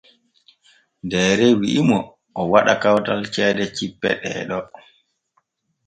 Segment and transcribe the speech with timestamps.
[1.09, 1.99] Deere wi’i mo
[2.39, 4.59] o waɗa kawtal ceede cippe ɗee ɗo.